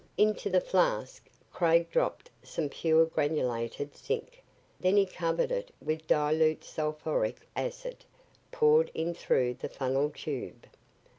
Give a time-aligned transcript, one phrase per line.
[0.17, 4.41] Into the flask, Craig dropped some pure granulated zinc.
[4.79, 8.03] Then he covered it with dilute sulphuric acid,
[8.51, 10.65] poured in through the funnel tube.